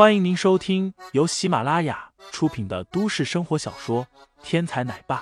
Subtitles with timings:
[0.00, 4.06] 欢迎您收听由喜马拉雅出品的都市生活小说
[4.42, 5.20] 《天才奶爸》，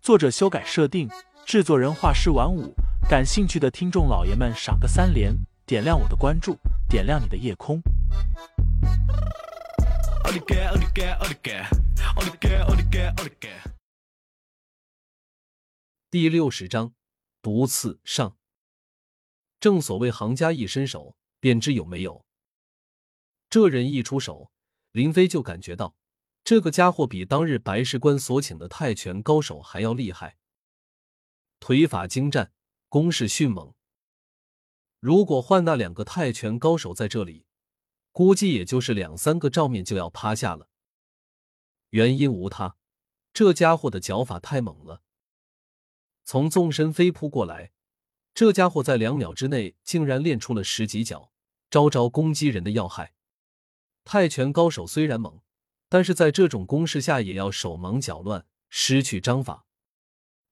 [0.00, 1.10] 作者修改设定，
[1.44, 2.72] 制作人画师晚舞。
[3.08, 5.34] 感兴趣的听众老爷们，赏个三连，
[5.66, 6.56] 点亮我的关注，
[6.88, 7.82] 点亮你的夜空。
[16.08, 16.92] 第六十章，
[17.42, 18.36] 毒刺上。
[19.58, 22.24] 正所谓行家一伸手，便知有没有。
[23.50, 24.52] 这人一出手，
[24.92, 25.96] 林飞就感觉到
[26.44, 30.38] 这个家伙比当日白石关所请的泰拳高手还要厉害，
[31.58, 32.52] 腿法精湛，
[32.88, 33.74] 攻势迅猛。
[35.00, 37.44] 如果换那两个泰拳高手在这里，
[38.12, 40.68] 估计也就是两三个照面就要趴下了。
[41.88, 42.76] 原因无他，
[43.32, 45.02] 这家伙的脚法太猛了，
[46.22, 47.72] 从纵身飞扑过来，
[48.32, 51.32] 这家伙在两秒之内竟然练出了十几脚，
[51.68, 53.14] 招招攻击人的要害。
[54.04, 55.40] 泰拳高手虽然猛，
[55.88, 59.66] 但是在这种攻势下也要手忙脚乱，失去章法。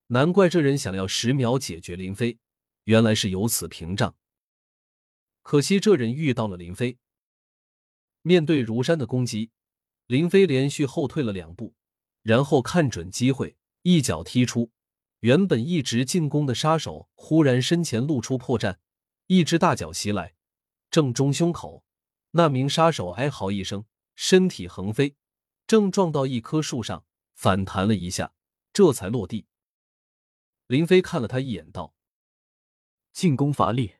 [0.09, 2.39] 难怪这人想要十秒解决林飞，
[2.85, 4.17] 原来是有此屏障。
[5.43, 6.99] 可惜这人遇到了林飞，
[8.23, 9.51] 面对如山的攻击，
[10.07, 11.75] 林飞连续后退了两步，
[12.23, 14.71] 然后看准机会，一脚踢出。
[15.21, 18.77] 原本一直进攻的杀手忽然身前露出破绽，
[19.27, 20.35] 一只大脚袭来，
[20.91, 21.83] 正中胸口。
[22.33, 25.17] 那名杀手哀嚎一声，身体横飞，
[25.67, 28.35] 正撞到一棵树上，反弹了一下，
[28.73, 29.47] 这才落地。
[30.67, 31.95] 林飞看了他一眼，道
[33.13, 33.97] ：“进攻乏力，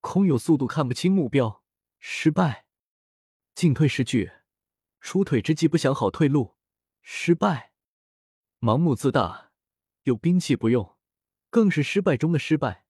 [0.00, 1.62] 空有速度，看不清目标，
[1.98, 2.64] 失败；
[3.54, 4.32] 进退失据，
[5.00, 6.56] 出腿之际不想好退路，
[7.02, 7.72] 失败；
[8.60, 9.52] 盲目自大，
[10.04, 10.96] 有兵器不用，
[11.50, 12.86] 更是失败中的失败。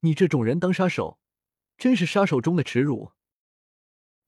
[0.00, 1.20] 你这种人当杀手，
[1.78, 3.12] 真是杀手中的耻辱。”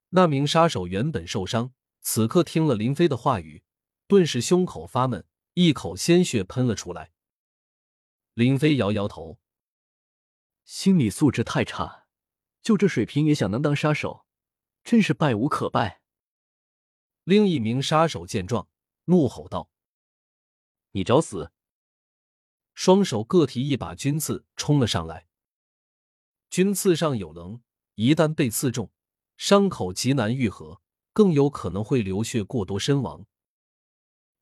[0.09, 3.63] 那名杀手原本受伤，此刻听了林飞的话语，
[4.07, 7.11] 顿时胸口发闷，一口鲜血喷了出来。
[8.33, 9.39] 林飞摇摇头，
[10.63, 12.07] 心理素质太差，
[12.61, 14.25] 就这水平也想能当杀手，
[14.83, 16.01] 真是败无可败。
[17.23, 18.69] 另一名杀手见状，
[19.05, 19.71] 怒吼道
[20.91, 21.51] ：“你找死！”
[22.75, 25.27] 双手各提一把军刺冲了上来。
[26.49, 27.61] 军刺上有棱，
[27.95, 28.91] 一旦被刺中。
[29.37, 30.81] 伤口极难愈合，
[31.13, 33.25] 更有可能会流血过多身亡。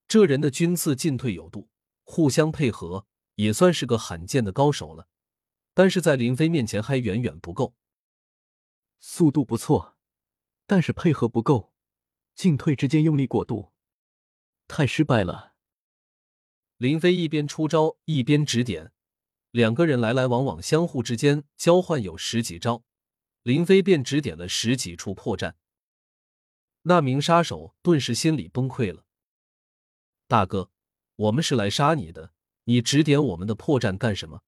[0.07, 1.69] 这人的军刺进退有度，
[2.03, 5.07] 互相配合，也算是个罕见的高手了。
[5.73, 7.75] 但是在林飞面前还远远不够。
[8.99, 9.97] 速度不错，
[10.67, 11.73] 但是配合不够，
[12.35, 13.71] 进退之间用力过度，
[14.67, 15.53] 太失败了。
[16.77, 18.91] 林飞一边出招一边指点，
[19.51, 22.83] 两个人来来往往，相互之间交换有十几招。
[23.43, 25.55] 林飞便指点了十几处破绽，
[26.83, 29.03] 那名杀手顿时心里崩溃了。
[30.27, 30.71] 大哥，
[31.17, 32.31] 我们是来杀你的，
[32.63, 34.43] 你指点我们的破绽干什么？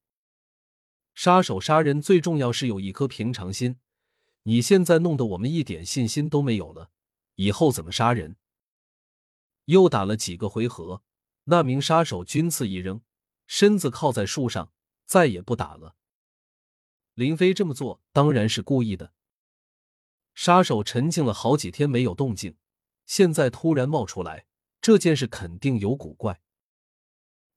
[1.14, 3.80] 杀手杀人最重要是有一颗平常心，
[4.44, 6.90] 你现在弄得我们一点信心都没有了，
[7.36, 8.38] 以后怎么杀人？
[9.66, 11.04] 又打了几个回合，
[11.46, 13.02] 那名杀手军刺一扔，
[13.46, 14.72] 身子靠在树上，
[15.06, 15.98] 再也不打了。
[17.16, 19.14] 林飞这么做当然是故意的。
[20.34, 22.58] 杀手沉静了好几天没有动静，
[23.06, 24.46] 现在突然冒出来，
[24.82, 26.42] 这件事肯定有古怪。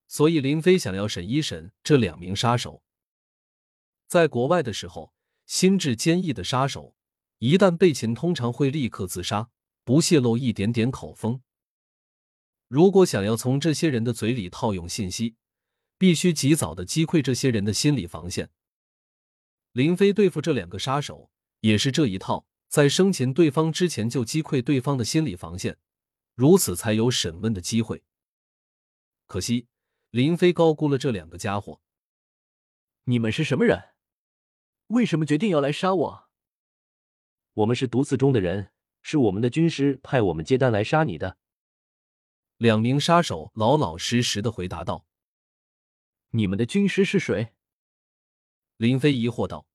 [0.07, 2.85] 所以林飞想要审一审这两名杀手。
[4.07, 5.13] 在国外的时候，
[5.45, 6.95] 心智坚毅的杀手
[7.39, 9.51] 一旦被擒，通常会立刻自杀，
[9.83, 11.43] 不泄露一点点口风。
[12.69, 15.35] 如果想要从这些人的嘴里套用信息，
[15.99, 18.51] 必须及早的击溃这些人的心理防线。
[19.79, 21.31] 林飞对付这两个杀手
[21.61, 25.79] 也是这一套，在生擒对方之前就击溃对方的心理防线，
[26.35, 28.03] 如此才有审问的机会。
[29.29, 29.69] 可惜
[30.11, 31.81] 林飞高估了这两个家伙。
[33.05, 33.91] 你们是什么人？
[34.89, 36.29] 为什么决定要来杀我？
[37.55, 38.73] 我们是毒刺中的人，
[39.03, 41.39] 是我们的军师派我们接单来杀你的。
[42.57, 45.07] 两名杀手老老实实的回答道
[46.35, 47.55] ：“你们的军师是谁？”
[48.77, 49.68] 林飞疑惑道。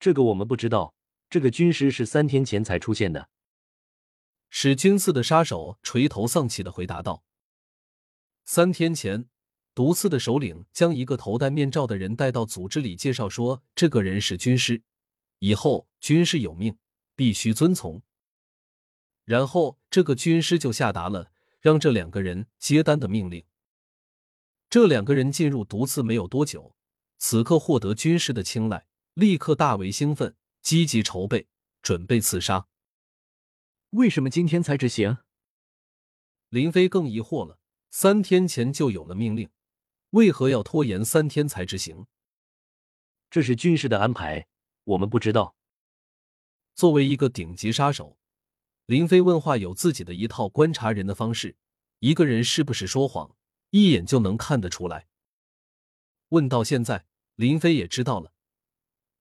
[0.00, 0.94] 这个我们不知道，
[1.28, 3.28] 这个军师是三天前才出现的。
[4.48, 7.22] 使军刺的杀手垂头丧气的回答道
[8.46, 9.28] ：“三天前，
[9.74, 14.82] 毒刺的首领将一个头戴面罩的人带到组织里，介绍说这个人是军师，
[15.38, 16.78] 以后军师有命，
[17.14, 18.02] 必须遵从。
[19.26, 21.30] 然后这个军师就下达了
[21.60, 23.44] 让这两个人接单的命令。
[24.70, 26.74] 这两个人进入毒刺没有多久，
[27.18, 28.86] 此刻获得军师的青睐。”
[29.20, 31.46] 立刻大为兴奋，积极筹备，
[31.82, 32.68] 准备刺杀。
[33.90, 35.18] 为什么今天才执行？
[36.48, 37.58] 林飞更疑惑了，
[37.90, 39.50] 三天前就有了命令，
[40.12, 42.06] 为何要拖延三天才执行？
[43.28, 44.46] 这是军事的安排，
[44.84, 45.54] 我们不知道。
[46.74, 48.18] 作为一个顶级杀手，
[48.86, 51.58] 林飞问话有自己的一套观察人的方式，
[51.98, 53.36] 一个人是不是说谎，
[53.68, 55.08] 一眼就能看得出来。
[56.30, 58.32] 问到现在，林飞也知道了，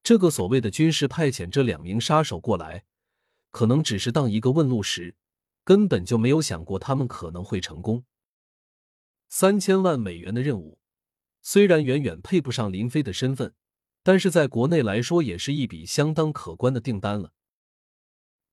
[0.04, 2.86] 这个所谓的军事派遣这两名杀手过来，
[3.52, 5.16] 可能只是当一个问路时，
[5.64, 8.06] 根本就没有想过他们可能会成功。
[9.28, 10.80] 三千万美元的任务，
[11.42, 13.54] 虽然远远配不上林飞的身份。
[14.02, 17.34] 但是在国内来说，也是一笔相当可观的订单了。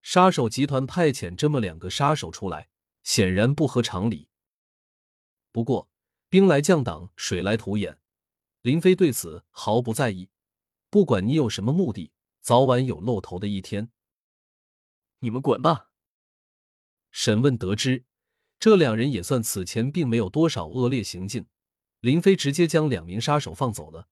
[0.01, 2.67] 杀手集团派遣这么两个杀手出来，
[3.01, 4.27] 显然不合常理。
[5.53, 5.89] 不过
[6.27, 7.97] 兵来将挡，水来土掩，
[8.61, 10.29] 林飞对此毫不在意。
[10.89, 13.91] 不管你有什么目的，早晚有露头的一天。
[15.19, 15.89] 你们滚吧！
[17.11, 18.05] 审问得知，
[18.59, 21.47] 这两人也算此前并没有多少恶劣行径，
[21.99, 24.07] 林飞直接将两名杀手放走了。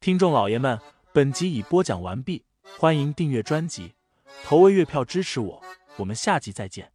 [0.00, 0.80] 听众老爷们，
[1.12, 2.44] 本集已播讲完毕，
[2.78, 3.94] 欢迎订阅专辑，
[4.44, 5.62] 投喂月票支持我，
[5.96, 6.92] 我们下集再见。